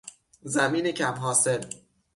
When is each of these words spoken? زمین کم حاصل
زمین 0.53 0.91
کم 0.91 1.13
حاصل 1.23 1.61